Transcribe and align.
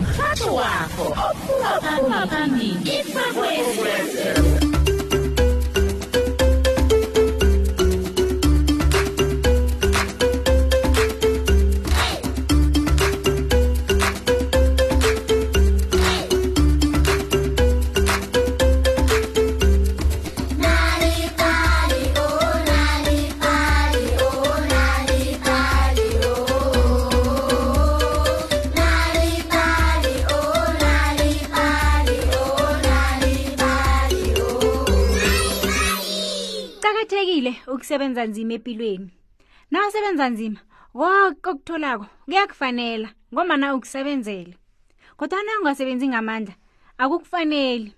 mhatho 0.00 0.50
wakho 0.58 1.04
ophulaphambili 1.26 2.94
ifakwekwezela 3.00 4.73
ukusebenza 37.84 38.22
nzima 38.26 38.52
empilweni 38.54 39.08
na 39.70 39.78
usebenza 39.88 40.28
nzima 40.28 40.60
koke 40.94 41.48
okutholako 41.50 42.06
kuyakufanela 42.24 43.08
ngoma 43.32 43.56
na 43.56 43.74
ukusebenzele 43.76 44.56
kodwa 45.18 45.42
na 45.44 45.52
ungasebenzi 45.60 46.08
ngamandla 46.08 46.54
akukufaneli 46.98 47.92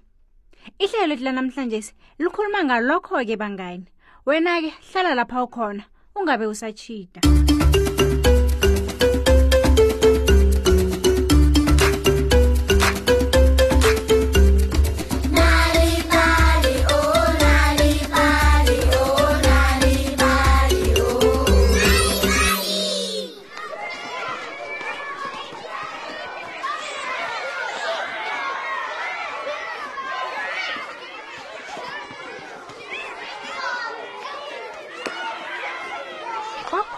ihlelo 0.82 1.06
lethu 1.06 1.24
lanamhlanje 1.24 1.80
likhuluma 2.18 2.60
ngalokho-ke 2.66 3.36
bangani 3.42 3.86
wena-ke 4.27 4.74
hlala 4.91 5.14
lapha 5.14 5.42
ukhona 5.46 5.82
ungabe 6.18 6.46
usatshida 6.46 7.20
mm 7.22 7.34
-hmm. 7.36 7.55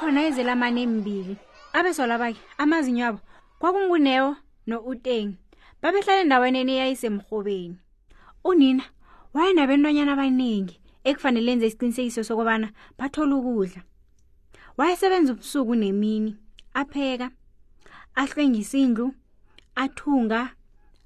kukhona 0.08 0.24
ezelamane 0.32 0.80
embili 0.88 1.34
abezwala 1.78 2.16
bakhe 2.22 2.40
amazinyo 2.64 3.02
abo 3.08 3.20
kwakungunewo 3.60 4.30
no-uteng 4.68 5.30
babehlala 5.82 6.22
endaweni 6.24 6.58
eneyayisemrhobeni 6.64 7.76
unina 8.48 8.84
wayenabentwanyana 9.34 10.12
abaningi 10.16 10.74
ekufanele 11.08 11.50
enze 11.54 11.66
isiqinisekiso 11.68 12.22
sokubana 12.28 12.68
bathole 12.98 13.32
ukudla 13.36 13.80
wayesebenza 14.78 15.30
ubusuku 15.36 15.72
nemini 15.76 16.32
apheka 16.80 17.26
ahlwengisa 18.20 18.76
indlu 18.80 19.06
athunga 19.82 20.40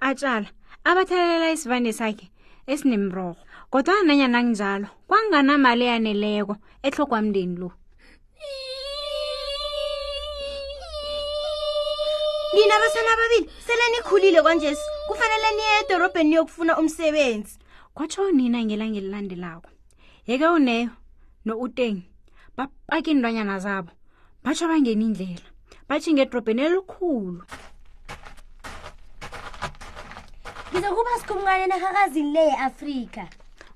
atshala 0.09 0.49
abathelelela 0.89 1.51
isivande 1.55 1.91
sakhe 1.99 2.27
esinemrorho 2.71 3.43
kodwana 3.73 4.05
nanyana 4.07 4.39
kunjalo 4.47 4.87
kwanganamali 5.09 5.85
eyaneleko 5.91 6.55
ehlogwamndeni 6.87 7.57
lo 7.63 7.71
nina 12.55 12.77
abasana 12.77 13.09
ababili 13.15 13.51
sele 13.67 13.83
nikhulile 13.97 14.43
kwanjesi 14.43 14.81
kufanele 15.09 15.51
niye 15.57 15.69
edorobheni 15.85 16.31
niyokufuna 16.31 16.79
umsebenzi 16.79 17.59
kwatsho 17.95 18.31
nina 18.31 18.65
ngelanga 18.65 18.99
elilandelako 18.99 19.71
yeke 20.27 20.47
uneyo 20.49 20.91
no-uteng 21.47 21.99
bapaka 22.57 23.09
iindwanyana 23.11 23.57
zabo 23.65 23.91
batsho 24.45 24.69
bangena 24.69 25.03
indlela 25.09 25.47
bathi 25.89 26.13
ngedorobheni 26.13 26.63
elikhulu 26.63 27.41
ngizokuba 30.73 31.13
sikhumkane 31.21 31.67
nehakazini 31.67 32.31
le 32.33 32.43
ye-afrika 32.51 33.23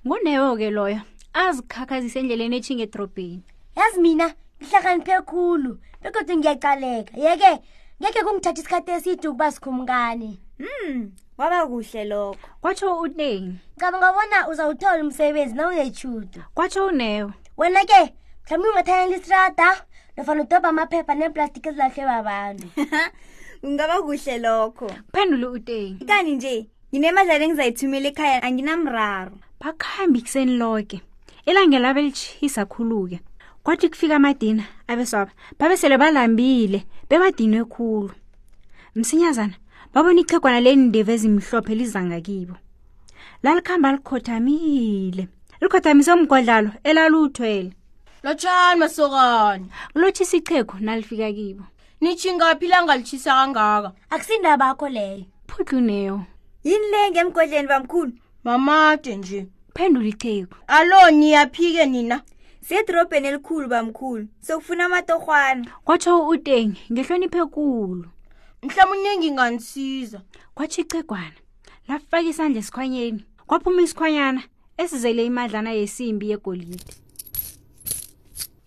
ngoneyo-ke 0.06 0.68
loyo 0.70 1.00
azikhakhazise 1.32 2.18
endleleni 2.20 2.56
ethinga 2.60 2.82
edorobheni 2.84 3.42
yazi 3.78 3.98
mina 4.04 4.26
ngihlakaniphe 4.60 5.16
khulu 5.28 5.70
begodwa 6.02 6.34
ngiyacaleka 6.38 7.14
yeke 7.24 7.52
ngekhe 8.00 8.20
kungithatha 8.26 8.58
isikhathi 8.60 8.90
eside 8.96 9.26
ukuba 9.28 9.46
sikhumkani 9.54 10.30
um 10.60 10.66
hmm, 10.84 11.00
kwaba 11.36 11.64
kuhle 11.70 12.02
lokho 12.12 12.36
kwatsho 12.60 12.88
uneni 13.04 13.56
cabanga 13.80 14.10
bona 14.16 14.38
uzawuthola 14.50 15.00
umsebenzi 15.04 15.54
nawuyetshuda 15.56 16.40
kwatsho 16.54 16.82
unewe 16.86 17.32
wena 17.56 17.82
ke 17.88 18.00
mhlawumbe 18.48 18.68
ungathanela 18.70 19.16
istrada 19.16 19.68
nofana 20.16 20.42
udobha 20.44 20.68
amaphepha 20.68 21.12
neeplastiki 21.16 21.68
ezilahle 21.68 22.02
babantu 22.04 22.66
kungaba 23.60 23.96
kuhle 24.04 24.34
lokho 24.44 24.90
phendule 25.12 25.46
uteni 25.56 25.96
kani 26.06 26.32
nje 26.36 26.54
nginemadlala 26.92 27.44
engizayithumela 27.44 28.08
ekhaya 28.12 28.42
anginamraro 28.44 29.34
bakhambi 29.60 30.20
kuseni 30.20 30.54
loke 30.60 31.00
ilangelabo 31.48 32.00
elitshisa 32.00 32.62
khulu-ke 32.68 33.18
kwathi 33.64 33.88
kufika 33.88 34.16
amadina 34.20 34.64
abesaba 34.92 35.30
babesele 35.58 35.96
balambile 36.02 36.78
bebadinwe 37.08 37.62
khulu 37.72 38.14
msinyazana 38.98 39.56
babona 39.92 40.20
ichegwana 40.22 40.58
leendeva 40.64 41.10
ezimhlophe 41.16 41.72
lizanga 41.80 42.18
kibo 42.26 42.54
lalikhamba 43.44 43.88
likhothamile 43.94 45.22
likhothamise 45.60 46.10
umgwadlalo 46.16 46.70
elaluthwele 46.88 47.70
lotshani 48.24 48.78
masokane 48.82 49.64
kulotshisa 49.92 50.36
ichegu 50.40 50.74
nalifika 50.86 51.28
kibo 51.38 51.64
nitshingaphi 52.00 52.66
langalitshisa 52.72 53.30
kangaka 53.38 53.88
akusindabakho 54.14 54.86
leyo 54.96 55.24
phutluneyo 55.48 56.16
yini 56.68 56.86
le 56.92 57.00
ngemgwedleni 57.10 57.68
bamkhulu 57.72 58.12
mamade 58.46 59.10
nje 59.16 59.40
phendula 59.74 60.08
ichegu 60.14 60.54
alo 60.76 61.00
niyaphike 61.18 61.84
nina 61.94 62.16
sedrobheni 62.68 63.28
elikhulu 63.28 63.68
bamkhulu 63.68 64.26
sokufuna 64.46 64.84
amatorhwana 64.86 65.70
kwatsho 65.84 66.26
uteng 66.26 66.74
ngehloniphe 66.92 67.44
kulo 67.46 68.06
mhlawumbe 68.62 69.08
uningi 69.12 69.30
ngansiza 69.30 70.22
kwatsho 70.54 70.82
icegwana 70.82 71.38
lafaka 71.88 72.26
isandla 72.28 72.58
esikhwanyeni 72.60 73.24
kwaphuma 73.46 73.82
isikhwanyana 73.82 74.42
esizele 74.78 75.22
imadlana 75.26 75.72
yesimbi 75.72 76.30
yegolide 76.30 76.90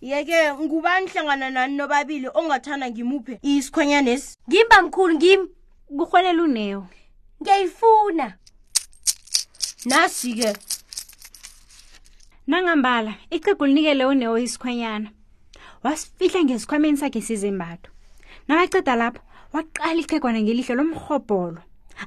yeke 0.00 0.52
ngubani 0.64 1.06
hlangana 1.08 1.50
nani 1.50 1.76
nobabili 1.76 2.28
ongathanda 2.34 2.90
ngimuphe 2.90 3.36
isikhwanyana 3.42 4.10
esi 4.10 4.36
ngimba 4.48 4.82
mkhulu 4.82 5.14
ngim 5.14 5.40
kurhwelela 5.96 6.42
uneo 6.42 6.86
ngiyayifuna 7.42 8.26
nasi 9.86 10.34
ke 10.34 10.54
nangambala 12.46 13.14
icegu 13.30 13.66
linikele 13.66 14.04
unewo 14.04 14.38
isikhwenyana 14.38 15.10
wasifihla 15.82 16.44
ngesikhwameni 16.44 16.96
sakhe 16.96 17.20
sizimbatho 17.20 17.90
nabaceda 18.48 18.96
lapho 18.96 19.20
waqala 19.52 20.00
ichegwana 20.00 20.40
ngelihlo 20.40 20.74
lomrhobholo 20.74 21.60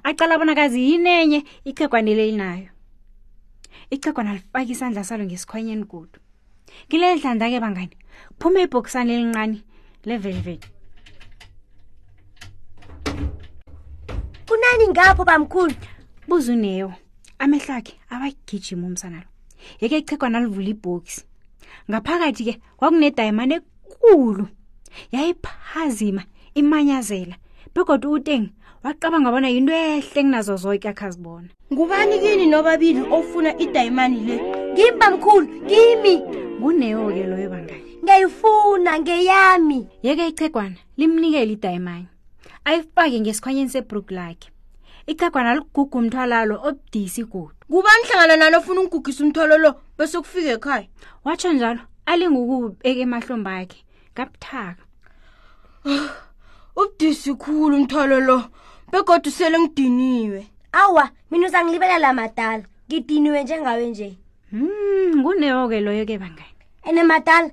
acala 0.03 0.37
bonakazi 0.37 0.79
yinenye 0.89 1.43
ichegwane 1.65 2.15
leyinayo 2.15 2.69
ichegwana 3.93 4.33
lifaka 4.33 4.63
isandla 4.73 5.03
salo 5.03 5.23
ngesikhwanyeni 5.23 5.85
kudu 5.85 6.19
ngileli 6.87 7.21
dlanda 7.21 7.49
ke 7.49 7.59
bangani 7.59 7.95
kuphume 8.37 8.61
ibhokisane 8.65 9.13
elinqane 9.15 9.57
levelveti 10.05 10.67
kunani 14.49 14.85
ngapho 14.91 15.23
bamkhulu 15.25 15.73
buze 16.27 16.53
unewo 16.53 16.93
amehlo 17.39 17.73
akhe 17.75 17.93
abagijima 18.09 18.87
umsanalo 18.87 19.29
yeke 19.81 19.97
ichegwana 19.97 20.39
livula 20.39 20.69
ibhoksi 20.69 21.23
ngaphakathi-ke 21.91 22.53
kwakunedayimane 22.77 23.55
ekulu 23.91 24.45
yayiphazima 25.11 26.23
imanyazela 26.55 27.35
begodwa 27.73 28.11
uteng 28.17 28.45
wacabanga 28.83 29.29
bona 29.33 29.49
yinto 29.53 29.73
ehle 29.73 30.03
kunazo 30.11 30.55
zoke 30.55 30.87
akhazibona 30.89 31.49
ngubani 31.73 32.19
kini 32.19 32.45
nobabili 32.47 33.01
ofuna 33.17 33.49
idayimani 33.63 34.17
le 34.27 34.35
ngimba 34.73 35.07
mkhulu 35.11 35.45
kimi 35.69 36.15
nguneyo-ke 36.59 37.23
loyo 37.29 37.49
bangayo 37.53 37.83
ngeyifuna 38.03 38.91
ngeyami 38.99 39.79
yeke 40.05 40.27
ichegwana 40.27 40.77
limnikele 40.99 41.53
idayimani 41.55 42.07
ayifake 42.67 43.19
ngesikhwanyeni 43.19 43.69
sebrook 43.73 44.11
lakhe 44.11 44.47
ichegwana 45.11 45.55
ligugu 45.55 45.97
umthwalalo 45.97 46.55
obudisi 46.67 47.23
godu 47.31 47.62
kubani 47.73 48.03
hlangana 48.07 48.35
nani 48.37 48.55
ofuna 48.55 48.79
ungigugisa 48.81 49.23
umthwalo 49.23 49.57
lo 49.57 49.71
bese 49.97 50.17
kufika 50.19 50.49
ekhaya 50.51 50.87
watsho 51.25 51.53
njalo 51.53 51.79
alinga 52.05 52.39
ukubeka 52.39 52.99
emahlombe 53.05 53.49
akhe 53.61 53.79
kabuthaka 54.15 54.83
ubudisi 56.79 57.33
khulu 57.33 57.75
umthwalo 57.75 58.19
lo 58.21 58.37
begodwa 58.91 59.25
usele 59.31 59.57
ngidiniwe 59.59 60.41
awa 60.71 61.09
mina 61.31 61.47
uzangilibelela 61.47 62.13
madala 62.13 62.63
ngidiniwe 62.89 63.43
njengawe 63.43 63.85
nje 63.89 64.17
Hmm, 64.53 65.09
ngunewo-ke 65.21 65.81
loyo-ke 65.81 66.17
bangani 66.21 66.57
ene 66.85 67.01
madala 67.03 67.49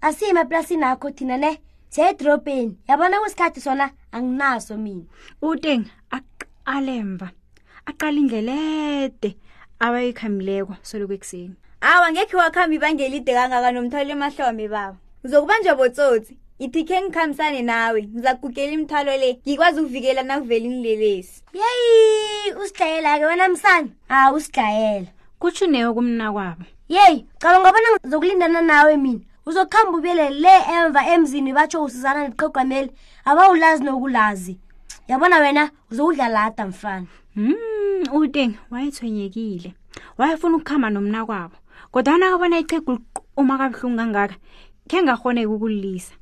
asiye 0.00 0.30
emaplasini 0.30 0.84
akho 0.86 1.10
thina 1.10 1.36
ne 1.36 1.58
siya 1.90 2.10
edorobheni 2.14 2.78
yabona 2.88 3.18
kwesikhathi 3.18 3.60
sona 3.60 3.90
anginaso 4.14 4.76
mina 4.78 5.02
utenga 5.42 5.90
aqale 6.14 6.96
mva 7.04 7.28
aqala 7.90 8.18
indlela 8.22 8.52
ede 9.02 9.30
abayikhambileko 9.80 10.72
solokwekuseni 10.88 11.54
awa 11.90 12.06
ngekhe 12.12 12.36
wakhambi 12.42 12.76
ibangelide 12.78 13.32
kangaka 13.38 13.68
nomthwalo 13.74 14.10
emahlome 14.16 14.66
baba 14.74 14.96
ngizokubanjwa 15.22 15.74
botsotsi 15.78 16.32
ithi 16.64 16.80
khe 16.88 16.96
ngikhambisane 17.02 17.60
nawe 17.70 18.00
ngizagugela 18.12 18.72
imithwalo 18.76 19.12
le 19.22 19.30
ngikwazi 19.44 19.78
ukuvikela 19.80 20.22
nakuvela 20.28 20.66
inilelesi 20.70 21.34
yeyi 21.60 22.54
usidlayela-ke 22.62 23.24
wenamsane 23.30 23.88
aw 24.08 24.32
ah, 24.32 24.32
usidlayela 24.36 25.10
kutho 25.42 25.64
newe 25.72 25.90
kumna 25.96 26.26
kwabo 26.34 26.62
yeyi 26.94 27.18
caba 27.40 27.56
ngabona 27.60 27.88
ngizokulindana 27.98 28.60
nawe 28.62 28.92
mina 28.96 29.24
uzokhamba 29.48 29.96
ubuyele 29.98 30.26
le 30.42 30.54
emva 30.76 31.00
emzini 31.14 31.50
batsho 31.56 31.78
usizana 31.84 32.20
neqogamele 32.28 32.90
abawulazi 33.28 33.82
nokulazi 33.84 34.54
yabona 35.08 35.38
wena 35.38 35.70
uzowudlalada 35.90 36.66
mfana 36.66 37.06
um 37.36 37.44
hmm, 37.44 38.16
uteng 38.22 38.54
wayethwenyekile 38.70 39.74
wayefuna 40.18 40.56
ukukhamba 40.56 40.90
nomna 40.90 41.26
kwabo 41.26 41.54
kodwana 41.90 42.30
kabona 42.30 42.58
ichegauma 42.58 43.54
kabuhlungu 43.58 43.96
kangaka 43.96 44.34
khe 44.88 44.98
ngakhoneka 45.02 45.50
ukulisa 45.50 46.14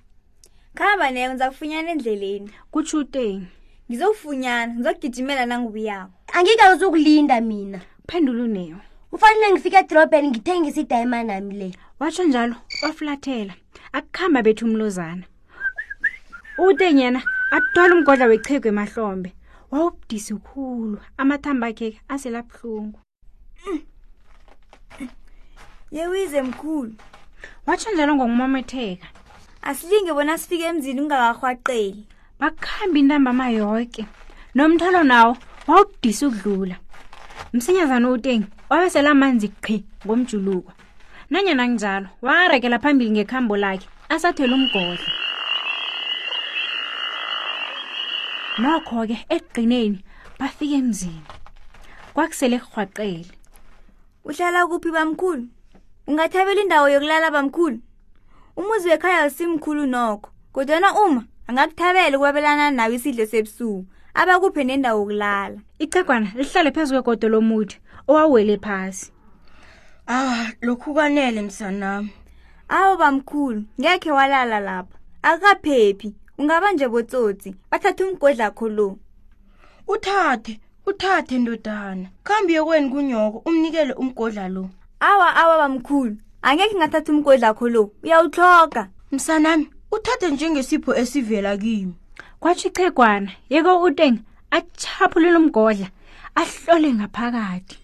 khamba 0.74 1.10
neyo 1.14 1.30
ngiza 1.30 1.48
kufunyana 1.50 1.88
endleleni 1.94 2.50
kutsho 2.70 2.98
uteng 2.98 3.46
ngizowufunyana 3.90 4.74
ngizokugijimela 4.74 5.46
nangubuyako 5.46 6.12
angikazukulinda 6.34 7.40
mina 7.40 7.78
phendula 8.10 8.42
uneyo 8.44 8.76
ufanele 9.12 9.52
ngifika 9.52 9.78
edrobheni 9.80 10.28
ngithengisa 10.30 10.80
idayima 10.80 11.22
nami 11.22 11.54
le 11.54 11.68
watsho 12.00 12.24
njalo 12.24 12.54
wafulathela 12.82 13.54
akukhamba 13.92 14.42
bethu 14.42 14.64
umlozana 14.66 15.22
uteng 16.58 16.98
yena 16.98 17.22
athwala 17.52 17.94
umgodla 17.94 18.26
wechego 18.26 18.68
emahlombe 18.68 19.30
wawubudisi 19.70 20.34
khulu 20.46 20.98
amathamba 21.20 21.66
akhe 21.66 21.88
aselabuhlungu 22.12 22.98
yewize 25.96 26.42
mkhulu 26.42 26.92
watsho 27.66 27.90
njalo 27.90 28.14
ngokumametheka 28.14 29.06
asilinge 29.68 30.12
bona 30.12 30.38
sifike 30.38 30.64
emzini 30.70 31.00
ungakarhwaqeli 31.00 32.02
bakuhambe 32.40 32.98
intamba 33.00 33.30
amayoke 33.30 34.02
nomthwalo 34.54 35.02
nawo 35.12 35.36
wawubudisa 35.68 36.28
ukudlula 36.28 36.76
msinyazana 37.52 38.08
uteng 38.10 38.44
wabeselamanzi 38.70 39.48
qhi 39.64 39.84
ngomjuluko 40.06 40.72
nanyana 41.30 41.64
nginjalo 41.68 42.08
warekela 42.24 42.78
phambili 42.78 43.10
ngekhambo 43.10 43.56
lakhe 43.62 43.86
asathele 44.14 44.54
umgodla 44.54 45.12
nokho-ke 48.62 49.16
ekugcineni 49.36 49.98
bafike 50.38 50.76
emzini 50.80 51.22
kwakusele 52.14 52.56
kuhwaqele 52.62 53.26
uhlala 54.28 54.60
kuphi 54.70 54.90
bamkhulu 54.96 55.44
ungathabela 56.08 56.60
indawo 56.62 56.86
yokulala 56.94 57.28
bamkhulu 57.34 57.78
umuzi 58.58 58.86
wekhaya 58.88 59.26
usimkhulu 59.26 59.86
nokho 59.86 60.28
kodwana 60.54 60.88
uma 61.04 61.22
angakuthabela 61.48 62.14
ukwabelana 62.16 62.70
nawe 62.70 62.94
isidlo 62.94 63.26
sebusuku 63.26 63.82
abakuphe 64.20 64.62
nendawo 64.64 64.98
yokulala 65.02 65.58
icegwana 65.84 66.28
lihlale 66.38 66.70
phezu 66.74 66.94
kwegodo 67.02 67.26
lomuthi 67.34 67.76
owawele 68.08 68.56
phasi 68.64 69.10
ah 70.14 70.46
lokhu 70.66 70.94
kwanele 70.94 71.42
msanami 71.46 72.10
awu 72.76 72.96
bamkhulu 73.02 73.60
ngekhe 73.80 74.10
walala 74.18 74.58
lapha 74.68 74.94
akaphephi 75.30 76.08
ungabanje 76.38 76.86
botsotsi 76.92 77.48
bathathe 77.70 78.02
umgodlakho 78.04 78.66
lo 78.76 78.88
uthathe 79.92 80.52
uthathe 80.88 81.34
ndodana 81.38 82.08
khambi 82.26 82.52
yokweni 82.56 82.88
kunyoko 82.92 83.38
umnikele 83.48 83.92
umgodla 84.00 84.48
lo 84.54 84.64
awa 85.08 85.28
awa 85.40 85.54
bamkhulu 85.62 86.14
angeke 86.46 86.74
ngathatha 86.78 87.10
umgodlakho 87.12 87.64
lo 87.74 87.82
uyawutloga 88.04 88.82
msanami 89.12 89.64
uthathe 89.94 90.26
njengesipho 90.30 90.90
esivela 91.00 91.56
kimi 91.56 91.94
kwatsho 92.40 92.68
ichegwana 92.68 93.30
yeko 93.52 93.72
uteng 93.82 94.16
atshaphulele 94.50 95.36
umgodla 95.42 95.86
ahlole 96.40 96.88
ngaphakathi 96.96 97.76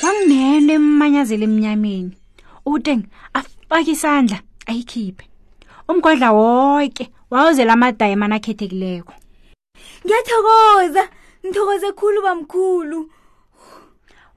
kwangunene 0.00 0.72
emmanyazela 0.78 1.44
emnyameni 1.50 2.12
uTeng 2.68 3.02
afake 3.34 3.90
isandla 3.96 4.42
ayikhiphe. 4.68 5.24
Umgodla 5.88 6.28
wonke 6.36 7.08
wawuzela 7.32 7.72
amadayimana 7.72 8.36
akhethekileko. 8.36 9.12
Ngiyathokoza, 10.04 11.04
ngithokoze 11.46 11.88
khulu 11.98 12.18
bamkhulu. 12.26 12.98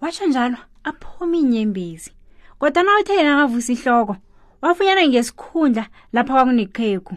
Watsho 0.02 0.26
njalo 0.32 0.58
aphuma 0.88 1.36
inyembezi. 1.44 2.12
Kodwa 2.60 2.82
nawuthe 2.84 3.14
yena 3.18 3.32
akavusa 3.38 3.72
ihloko, 3.76 4.14
wafunyana 4.64 5.04
ngesikhundla 5.08 5.84
lapha 6.14 6.34
kwakuneqheku. 6.34 7.14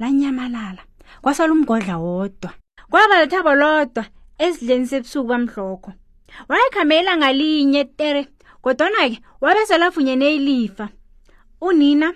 Lanyamalala, 0.00 0.82
kwasala 1.22 1.52
umgodla 1.54 1.94
wodwa. 2.02 2.50
Kwaba 2.90 3.14
lethabo 3.20 3.52
lodwa 3.54 4.04
esidleni 4.42 4.86
sebusuku 4.86 5.28
bamhloko. 5.28 5.88
Wayekhambela 6.48 7.16
ngalinye 7.16 7.84
tere 7.84 8.22
kodwana-ke 8.62 9.18
wabe 9.40 9.66
selafunyene 9.66 10.34
ilifa 10.34 10.88
unina 11.60 12.08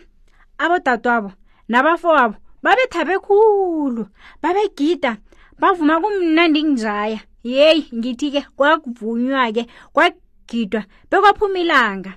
abotatwabo 0.58 1.30
nabafowabo 1.68 2.36
babethabe 2.62 3.18
khulu 3.18 4.02
babegida 4.42 5.12
bavuma 5.60 5.98
kumnandi 6.02 6.62
njaya 6.62 7.20
yeyi 7.44 7.82
ngithi-ke 7.98 8.40
kwakuvunywa-ke 8.56 9.62
kwagidwa 9.94 10.82
bekwaphuma 11.10 11.58
ilanga 11.64 12.12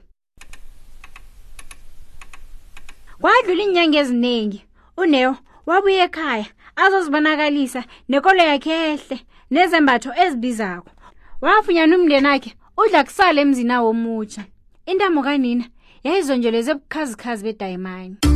kwadlula 3.21 3.63
iinyanga 3.65 3.97
eziningi 4.03 4.59
uneo 5.01 5.33
wabuya 5.67 6.03
ekhaya 6.07 6.47
azozibonakalisa 6.81 7.81
nekolo 8.09 8.41
yakhe 8.49 8.73
ehle 8.91 9.17
nezembatho 9.53 10.11
ezibizako 10.23 10.89
wafunyana 11.43 11.93
umndeni 11.99 12.29
akhe 12.35 12.51
udla 12.83 13.01
kusala 13.05 13.39
emzina 13.41 13.75
womutsha 13.85 14.41
intamo 14.91 15.19
kanina 15.27 15.63
yayizonjeleze 16.05 16.69
ebukhazikhazi 16.71 17.41
bedayimani 17.43 18.17
oh, 18.25 18.29
oh, 18.31 18.35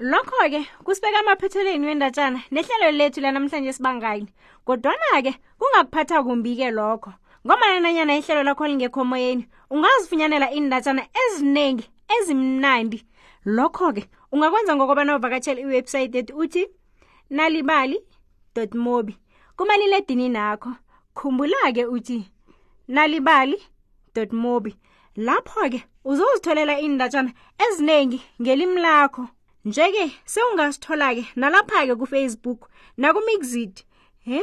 lokho-ke 0.00 0.66
kusibeka 0.84 1.18
amaphetheleni 1.22 1.86
wendatshana 1.88 2.38
nehlelo 2.54 2.90
lethu 2.98 3.20
lanamhlanje 3.22 3.68
esibangani 3.70 4.26
kodwana-ke 4.66 5.32
kungakuphatha 5.60 6.22
kumbi-ke 6.26 6.70
lokho 6.74 7.10
ngomananyana 7.46 8.16
ihlelo 8.18 8.42
lakho 8.48 8.64
lingekhomoyeni 8.70 9.44
ungazifunyanela 9.74 10.46
iindatshana 10.56 11.02
eziningi 11.24 11.84
ezimnandi 12.16 12.98
lokho-ke 13.56 14.02
ungakwenza 14.32 14.72
ngokobana 14.76 15.10
uvakatshela 15.16 15.60
iwebhsayithi 15.64 16.18
ethi 16.20 16.32
uthi 16.42 16.62
nalibali 17.36 17.96
mobi 18.84 19.12
kumaliledini 19.58 20.26
nakho 20.36 20.70
khumbula-ke 21.16 21.84
uthi 21.96 22.18
nalibali 22.94 23.58
mobi 24.44 24.72
lapho-ke 25.26 25.80
uzozitholela 26.10 26.74
iindatshana 26.82 27.30
eziningi 27.66 28.18
ngelimi 28.42 28.78
lakho 28.86 29.22
nje-ke 29.68 30.04
sewungasithola-ke 30.32 31.24
nalapha-ke 31.40 31.94
kufacebook 32.00 32.60
nakumixit 33.00 33.76
he 34.26 34.38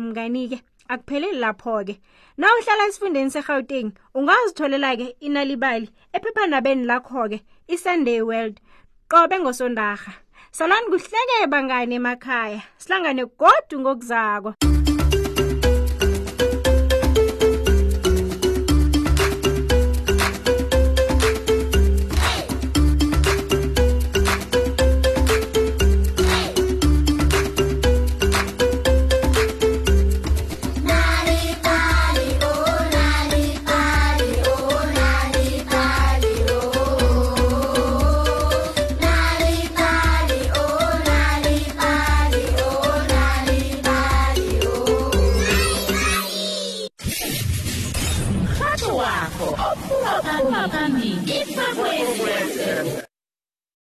mnganike 0.00 0.56
hey, 0.60 0.64
akupheleli 0.92 1.38
lapho-ke 1.44 1.94
nawe 2.40 2.58
uhlala 2.60 2.86
esifundeni 2.88 3.30
segauteng 3.32 3.88
ungazitholela-ke 4.18 5.06
inalibali 5.26 5.88
ephephandabeni 6.16 6.84
lakho-ke 6.90 7.38
isunday 7.74 8.20
world 8.28 8.60
qobe 9.10 9.36
ngosondarha 9.42 10.12
salani 10.56 10.88
kuhleke 10.92 11.46
bangane 11.52 11.94
emakhaya 12.00 12.60
sihlangane 12.78 13.24
godu 13.40 13.76
ngokuzako 13.80 14.50